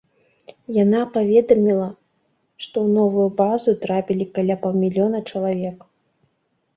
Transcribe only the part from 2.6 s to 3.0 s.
што ў